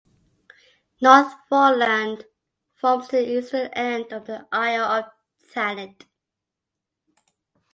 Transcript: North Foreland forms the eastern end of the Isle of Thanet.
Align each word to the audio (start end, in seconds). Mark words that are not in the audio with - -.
North 0.99 1.35
Foreland 1.47 2.25
forms 2.73 3.09
the 3.09 3.37
eastern 3.37 3.67
end 3.67 4.11
of 4.11 4.25
the 4.25 4.47
Isle 4.51 4.81
of 4.83 5.05
Thanet. 5.43 6.05